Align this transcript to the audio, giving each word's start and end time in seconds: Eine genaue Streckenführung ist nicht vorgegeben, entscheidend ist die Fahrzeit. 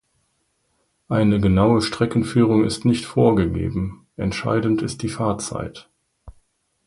Eine 1.09 1.39
genaue 1.39 1.83
Streckenführung 1.83 2.65
ist 2.65 2.85
nicht 2.85 3.05
vorgegeben, 3.05 4.07
entscheidend 4.17 4.81
ist 4.81 5.03
die 5.03 5.09
Fahrzeit. 5.09 5.91